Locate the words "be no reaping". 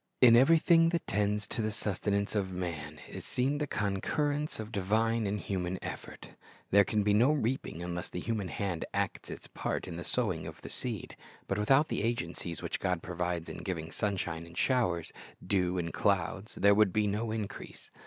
7.03-7.83